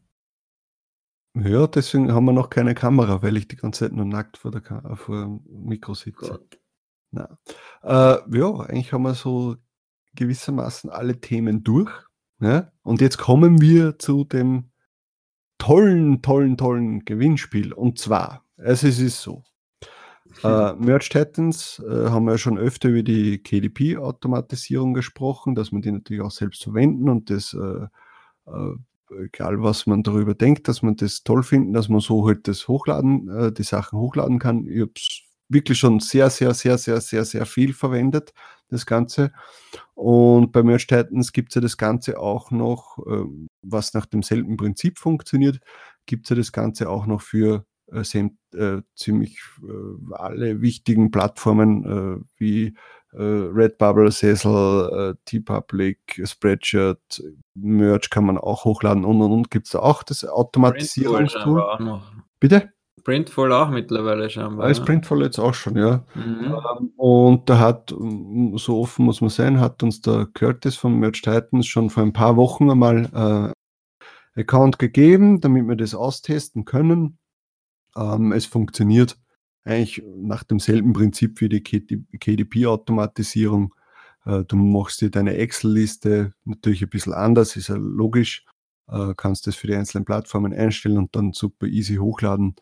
[1.34, 4.52] Ja, deswegen haben wir noch keine Kamera, weil ich die ganze Zeit nur nackt vor,
[4.52, 6.40] der Ka vor dem Mikro sitze.
[7.10, 7.38] Na.
[7.84, 9.58] Äh, ja, eigentlich haben wir so
[10.16, 11.92] gewissermaßen alle Themen durch.
[12.40, 12.72] Ja?
[12.82, 14.72] Und jetzt kommen wir zu dem
[15.58, 17.74] tollen, tollen, tollen Gewinnspiel.
[17.74, 19.44] Und zwar, also es ist so,
[20.44, 25.82] äh, Merge Titans äh, haben wir ja schon öfter über die KDP-Automatisierung gesprochen, dass man
[25.82, 27.88] die natürlich auch selbst verwenden und das, äh,
[28.52, 32.48] äh, egal was man darüber denkt, dass man das toll finden, dass man so halt
[32.48, 34.66] das hochladen, äh, die Sachen hochladen kann.
[34.68, 38.34] Ich habe es wirklich schon sehr, sehr, sehr, sehr, sehr, sehr viel verwendet,
[38.70, 39.32] das Ganze.
[39.94, 44.58] Und bei Merge Titans gibt es ja das Ganze auch noch, ähm, was nach demselben
[44.58, 45.60] Prinzip funktioniert,
[46.06, 47.66] gibt es ja das Ganze auch noch für
[48.04, 52.76] sind äh, ziemlich äh, alle wichtigen Plattformen äh, wie
[53.14, 57.24] äh, Redbubble, Sessel, T-Public, Spreadshirt,
[57.56, 62.02] Merch kann man auch hochladen und und und gibt es da auch das Automatisierungstool.
[62.40, 62.72] Bitte?
[63.04, 64.68] Printful auch mittlerweile scheinbar.
[64.68, 64.86] Als ja.
[64.86, 66.06] Printful jetzt auch schon, ja.
[66.14, 66.56] Mhm.
[66.56, 71.22] Ähm, und da hat, so offen muss man sein, hat uns der Curtis von Merch
[71.22, 73.54] Titans schon vor ein paar Wochen einmal
[74.36, 77.18] äh, Account gegeben, damit wir das austesten können.
[77.96, 79.18] Ähm, es funktioniert
[79.64, 83.76] eigentlich nach demselben Prinzip wie die KDP-Automatisierung.
[84.26, 88.46] Äh, du machst dir deine Excel-Liste natürlich ein bisschen anders, ist ja logisch.
[88.88, 92.56] Äh, kannst das für die einzelnen Plattformen einstellen und dann super easy hochladen.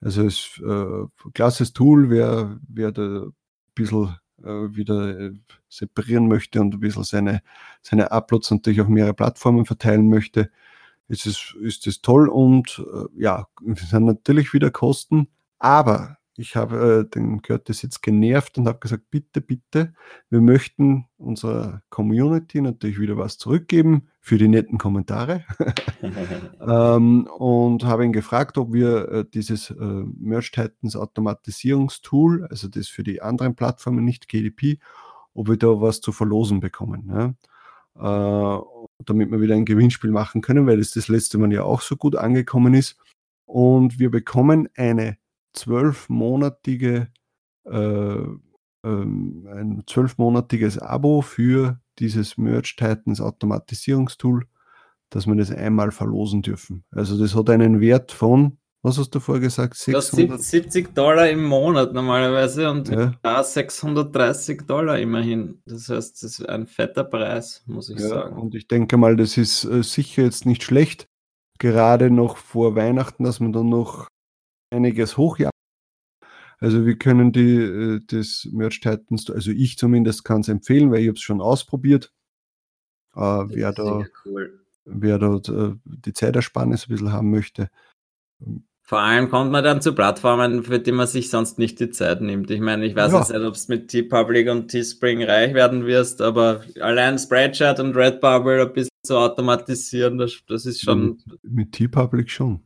[0.00, 3.32] Also es ist äh, klasses Tool, wer, wer da ein
[3.74, 5.32] bisschen äh, wieder äh,
[5.68, 7.42] separieren möchte und ein bisschen seine,
[7.82, 10.50] seine Uploads natürlich auf mehrere Plattformen verteilen möchte,
[11.08, 16.56] ist es, ist es toll und äh, ja, es sind natürlich wieder Kosten, aber ich
[16.56, 19.94] habe äh, den Curtis jetzt genervt und habe gesagt, bitte, bitte,
[20.30, 25.44] wir möchten unserer Community natürlich wieder was zurückgeben für die netten Kommentare.
[26.60, 32.88] ähm, und habe ihn gefragt, ob wir äh, dieses äh, Merge Titans Automatisierungstool, also das
[32.88, 34.80] für die anderen Plattformen, nicht KDP,
[35.34, 37.06] ob wir da was zu verlosen bekommen.
[37.06, 37.36] Ne?
[37.96, 38.58] Äh,
[38.98, 41.96] damit wir wieder ein Gewinnspiel machen können, weil es das letzte Mal ja auch so
[41.96, 42.96] gut angekommen ist.
[43.46, 45.18] Und wir bekommen eine
[45.52, 47.08] zwölfmonatige,
[47.64, 48.26] äh,
[48.84, 54.46] ähm, ein zwölfmonatiges Abo für dieses Merge Titans Automatisierungstool,
[55.10, 56.84] dass wir das einmal verlosen dürfen.
[56.90, 59.76] Also das hat einen Wert von, was hast du vorher gesagt?
[59.76, 60.42] 600?
[60.42, 63.14] 70 Dollar im Monat normalerweise und ja.
[63.22, 65.62] da 630 Dollar immerhin.
[65.64, 68.36] Das heißt, das ist ein fetter Preis, muss ich ja, sagen.
[68.36, 71.08] Und ich denke mal, das ist äh, sicher jetzt nicht schlecht,
[71.58, 74.08] gerade noch vor Weihnachten, dass man dann noch
[74.70, 75.50] einiges hochjagen.
[76.58, 81.00] Also wir können die, äh, das Merch Titans, also ich zumindest kann es empfehlen, weil
[81.00, 82.12] ich habe es schon ausprobiert.
[83.16, 84.60] Äh, wer, da, cool.
[84.84, 87.70] wer da äh, die Zeitersparnis ein bisschen haben möchte.
[88.86, 92.20] Vor allem kommt man dann zu Plattformen, für die man sich sonst nicht die Zeit
[92.20, 92.50] nimmt.
[92.50, 93.20] Ich meine, ich weiß ja.
[93.20, 97.96] jetzt nicht, ob es mit T-Public und T-Spring reich werden wirst, aber allein Spreadshirt und
[97.96, 101.18] Redbubble ein bisschen zu automatisieren, das, das ist schon.
[101.42, 102.60] Mit, T-Public schon.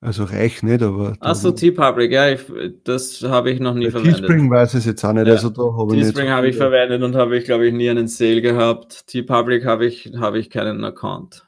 [0.00, 1.14] Also reich nicht, aber.
[1.20, 2.40] Achso, T-Public, ja, ich,
[2.82, 4.20] das habe ich noch nie verwendet.
[4.20, 5.26] T-Spring weiß es jetzt auch nicht.
[5.26, 5.34] Ja.
[5.34, 8.08] Also da habe ich T-Spring habe ich verwendet und habe ich, glaube ich, nie einen
[8.08, 9.08] Sale gehabt.
[9.08, 11.46] T-Public habe ich, habe ich keinen Account.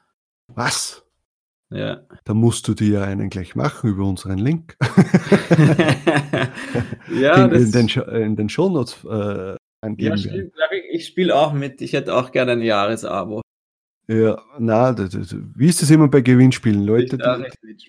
[0.53, 1.04] Was?
[1.71, 2.01] Ja.
[2.23, 4.77] Da musst du dir einen gleich machen über unseren Link.
[7.19, 10.17] ja, den, in, den, in den Shownotes äh, angeben.
[10.17, 10.33] Ja,
[10.71, 11.81] ich, ich spiele auch mit.
[11.81, 13.41] Ich hätte auch gerne ein Jahresabo.
[14.07, 16.83] Ja, na, das, das, wie ist das immer bei Gewinnspielen?
[16.83, 17.23] Leute, die,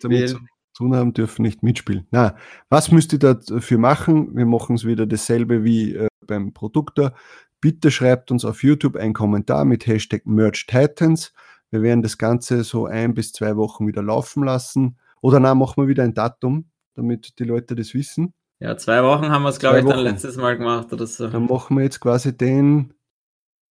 [0.01, 0.37] damit,
[0.75, 2.07] tun haben, dürfen nicht mitspielen.
[2.11, 2.37] Na,
[2.69, 4.35] was müsst ihr dafür machen?
[4.37, 7.15] Wir machen es wieder dasselbe wie äh, beim Produktor.
[7.61, 11.33] Bitte schreibt uns auf YouTube einen Kommentar mit Hashtag MerchTitans.
[11.77, 14.99] Wir werden das Ganze so ein bis zwei Wochen wieder laufen lassen.
[15.21, 18.33] Oder na, machen wir wieder ein Datum, damit die Leute das wissen.
[18.61, 21.29] Ja, zwei Wochen haben wir es, glaube ich, dann letztes Mal gemacht oder so.
[21.29, 22.95] Dann machen wir jetzt quasi den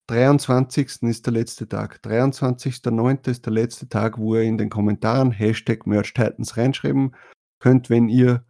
[0.08, 1.02] 23.
[1.02, 2.00] ist der letzte Tag.
[2.04, 3.28] 23.09.
[3.32, 7.16] ist der letzte Tag, wo ihr in den Kommentaren Hashtag MerchTitans reinschreiben
[7.60, 8.46] könnt, wenn ihr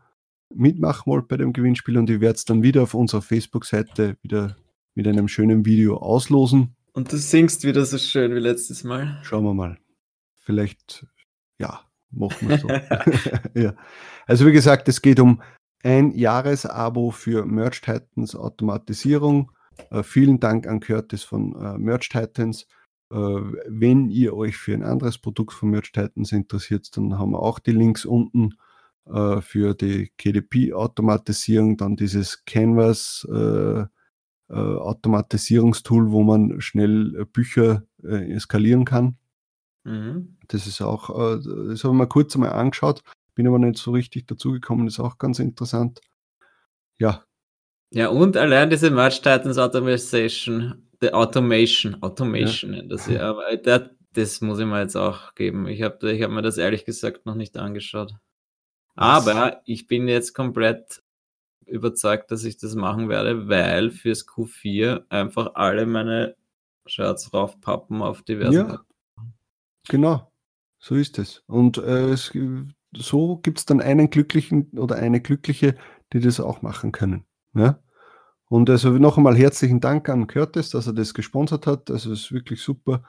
[0.53, 4.57] mitmachen wollt bei dem Gewinnspiel und ich werde es dann wieder auf unserer Facebook-Seite wieder
[4.95, 6.74] mit einem schönen Video auslosen.
[6.95, 9.19] Und du singst wieder so schön wie letztes Mal.
[9.23, 9.77] Schauen wir mal.
[10.38, 11.05] Vielleicht,
[11.60, 12.67] ja, machen wir so.
[13.60, 13.75] ja.
[14.25, 15.41] Also wie gesagt, es geht um
[15.84, 19.51] ein Jahresabo für Merch Titans Automatisierung
[19.89, 22.67] äh, vielen Dank an Curtis von äh, Merch Titans.
[23.12, 27.41] Äh, wenn ihr euch für ein anderes Produkt von Merch Titans interessiert, dann haben wir
[27.41, 28.55] auch die Links unten
[29.05, 33.27] äh, für die KDP-Automatisierung, dann dieses Canvas
[34.49, 37.84] äh, äh, Automatisierungstool, wo man schnell Bücher
[38.38, 39.17] skalieren kann.
[39.84, 40.38] Mhm.
[40.47, 43.01] Das ist auch, das habe ich mir kurz einmal angeschaut,
[43.34, 46.01] bin aber nicht so richtig dazugekommen, ist auch ganz interessant.
[46.99, 47.23] Ja,
[47.95, 52.81] ja, und allein diese Merch Titans Automation, the Automation, Automation ja.
[52.84, 55.65] das ja, aber das, das muss ich mir jetzt auch geben.
[55.67, 58.13] Ich habe ich hab mir das ehrlich gesagt noch nicht angeschaut.
[58.95, 61.03] Aber ich bin jetzt komplett
[61.67, 66.36] überzeugt, dass ich das machen werde, weil fürs Q4 einfach alle meine
[66.86, 68.58] Shirts raufpappen auf diverse.
[68.58, 68.86] Ja,
[69.88, 70.32] genau.
[70.80, 71.43] So ist es.
[71.47, 72.32] Und äh, es,
[72.95, 75.75] so gibt es dann einen Glücklichen oder eine Glückliche,
[76.13, 77.25] die das auch machen können.
[77.54, 77.80] Ja?
[78.47, 81.89] Und also noch einmal herzlichen Dank an Curtis, dass er das gesponsert hat.
[81.89, 83.04] Es ist wirklich super.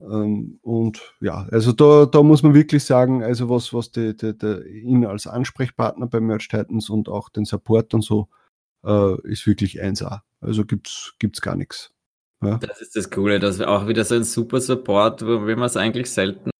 [0.00, 4.36] Ähm, und ja, also da, da muss man wirklich sagen, also was, was die, die,
[4.36, 8.28] die, ihn als Ansprechpartner bei Merch Titans und auch den Support und so
[8.84, 10.20] äh, ist wirklich 1A.
[10.40, 11.92] Also gibt's, gibt's gar nichts.
[12.42, 12.56] Ja.
[12.56, 16.10] Das ist das Coole, dass auch wieder so ein super Support, wie man es eigentlich
[16.10, 16.50] selten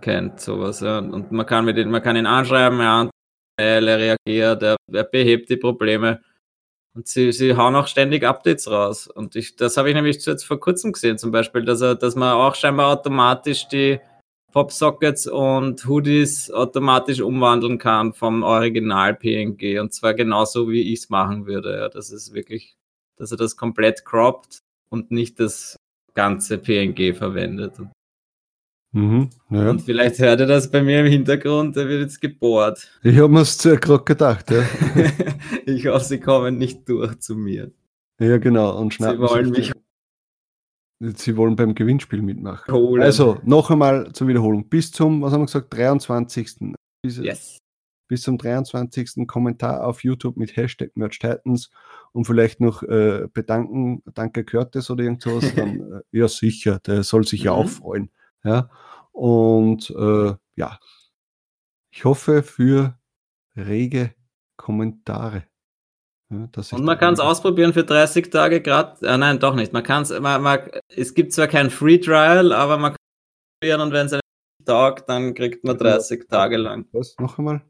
[0.00, 0.80] kennt, sowas.
[0.80, 0.98] Ja.
[0.98, 3.08] Und man kann mit ihn, man kann ihn anschreiben, ja,
[3.56, 6.20] er reagiert, er, er behebt die Probleme.
[6.94, 9.06] Und sie, sie hauen auch ständig Updates raus.
[9.06, 12.16] Und ich, das habe ich nämlich jetzt vor kurzem gesehen, zum Beispiel, dass, er, dass
[12.16, 14.00] man auch scheinbar automatisch die
[14.52, 19.78] Popsockets und Hoodies automatisch umwandeln kann vom Original PNG.
[19.80, 21.78] Und zwar genauso, wie ich es machen würde.
[21.78, 22.76] Ja, das ist wirklich,
[23.16, 24.58] dass er das komplett croppt
[24.90, 25.76] und nicht das
[26.14, 27.74] ganze PNG verwendet.
[28.92, 29.70] Mhm, ja.
[29.70, 32.90] Und vielleicht hört er das bei mir im Hintergrund, er wird jetzt gebohrt.
[33.02, 34.64] Ich habe mir es gerade gedacht, ja.
[35.66, 37.70] ich hoffe, sie kommen nicht durch zu mir.
[38.20, 38.78] Ja, genau.
[38.78, 39.72] Und sie wollen mich.
[41.02, 42.74] Sie wollen beim Gewinnspiel mitmachen.
[42.74, 43.02] Holen.
[43.02, 44.68] Also, noch einmal zur Wiederholung.
[44.68, 46.74] Bis zum, was haben wir gesagt, 23.
[47.02, 47.58] Bis, yes.
[48.06, 49.26] bis zum 23.
[49.26, 51.70] Kommentar auf YouTube mit Hashtag MerchTitans
[52.12, 55.54] und vielleicht noch äh, bedanken, danke Curtis oder irgendwas.
[55.54, 55.80] Dann,
[56.12, 57.58] äh, ja, sicher, der soll sich ja mhm.
[57.58, 58.10] auch freuen.
[58.44, 58.70] Ja?
[59.12, 60.78] Und äh, ja,
[61.90, 62.98] ich hoffe für
[63.56, 64.14] rege
[64.56, 65.44] Kommentare.
[66.30, 69.04] Ja, und man kann es ausprobieren für 30 Tage gerade.
[69.04, 69.72] Äh, nein, doch nicht.
[69.72, 73.60] Man kann es, man, man, es gibt zwar kein Free Trial, aber man kann es
[73.60, 74.20] probieren und wenn es einen
[74.64, 76.86] taugt, dann kriegt man 30 Tage lang.
[76.92, 77.16] Was?
[77.18, 77.62] Noch einmal?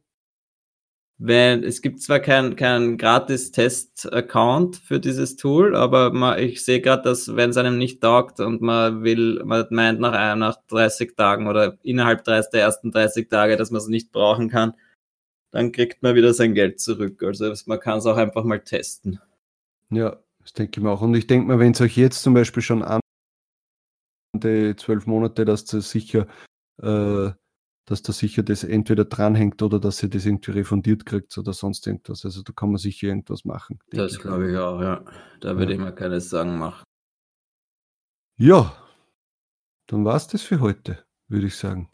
[1.23, 6.81] Wenn es gibt zwar kein, kein gratis Test-Account für dieses Tool, aber man, ich sehe
[6.81, 11.15] gerade, dass wenn es einem nicht taugt und man will, man meint nach, nach 30
[11.17, 14.73] Tagen oder innerhalb der ersten 30 Tage, dass man es nicht brauchen kann,
[15.51, 17.23] dann kriegt man wieder sein Geld zurück.
[17.23, 19.21] Also man kann es auch einfach mal testen.
[19.91, 21.03] Ja, das denke ich mir auch.
[21.03, 23.01] Und ich denke mal, wenn es euch jetzt zum Beispiel schon an
[24.35, 26.27] die zwölf Monate, dass ihr sicher
[26.83, 27.33] äh,
[27.91, 31.89] dass da sicher das entweder dranhängt oder dass ihr das irgendwie refundiert kriegt oder sonst
[31.89, 32.25] irgendwas.
[32.25, 33.81] Also da kann man sicher irgendwas machen.
[33.91, 35.05] Das glaube ich auch, ja.
[35.41, 35.79] Da würde ja.
[35.79, 36.85] ich mir keine Sorgen machen.
[38.37, 38.73] Ja,
[39.89, 41.91] dann war es das für heute, würde ich sagen.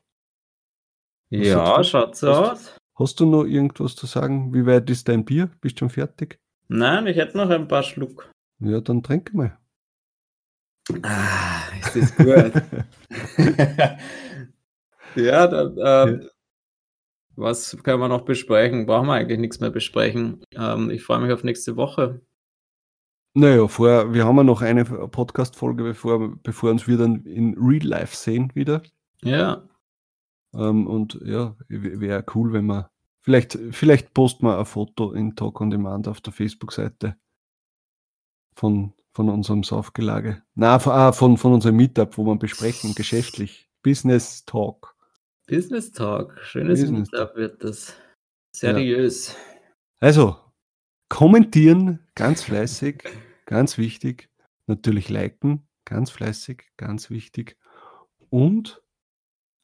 [1.30, 2.76] Was ja, schaut so aus.
[2.96, 4.52] Hast du noch irgendwas zu sagen?
[4.52, 5.50] Wie weit ist dein Bier?
[5.62, 6.38] Bist du schon fertig?
[6.68, 8.30] Nein, ich hätte noch ein paar Schluck.
[8.58, 9.56] Ja, dann trink mal.
[11.02, 12.52] Ah, ist das gut.
[15.16, 16.28] Ja, dann, äh, ja.
[17.36, 18.86] was können wir noch besprechen?
[18.86, 20.42] Brauchen wir eigentlich nichts mehr besprechen.
[20.54, 22.20] Ähm, ich freue mich auf nächste Woche.
[23.34, 27.84] Naja, vorher, wir haben ja noch eine Podcast-Folge, bevor, bevor uns wir dann in Real
[27.84, 28.82] Life sehen wieder.
[29.22, 29.68] Ja.
[30.54, 32.90] Ähm, und ja, wäre cool, wenn wir.
[33.20, 37.16] Vielleicht, vielleicht posten wir ein Foto in Talk on Demand auf der Facebook-Seite
[38.54, 40.42] von, von unserem Saufgelage.
[40.54, 43.68] Na, von, ah, von, von unserem Meetup, wo wir besprechen, geschäftlich.
[43.82, 44.95] Business Talk.
[45.46, 46.36] Business Talk.
[46.42, 47.94] Schönes Business Meetup wird das.
[48.52, 49.28] Seriös.
[49.28, 49.34] Ja.
[50.00, 50.36] Also,
[51.08, 53.04] kommentieren, ganz fleißig,
[53.44, 54.28] ganz wichtig.
[54.66, 57.56] Natürlich liken, ganz fleißig, ganz wichtig.
[58.30, 58.82] Und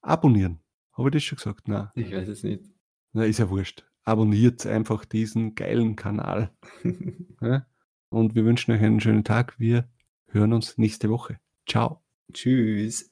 [0.02, 0.60] abonnieren.
[0.92, 1.68] Habe ich das schon gesagt?
[1.68, 1.88] Nein.
[1.94, 2.64] Ich weiß es nicht.
[3.12, 3.84] Na, ist ja wurscht.
[4.04, 6.50] Abonniert einfach diesen geilen Kanal.
[7.40, 7.66] ja?
[8.08, 9.58] Und wir wünschen euch einen schönen Tag.
[9.58, 9.88] Wir
[10.26, 11.40] hören uns nächste Woche.
[11.66, 12.02] Ciao.
[12.32, 13.11] Tschüss.